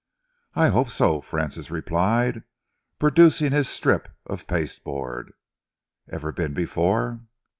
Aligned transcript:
"I 0.55 0.69
hope 0.69 0.89
so," 0.89 1.21
Francis 1.21 1.69
replied, 1.69 2.41
producing 2.97 3.51
his 3.51 3.69
strip 3.69 4.09
of 4.25 4.47
pasteboard. 4.47 5.31
"Ever 6.09 6.31
been 6.31 6.55
before?" 6.55 7.19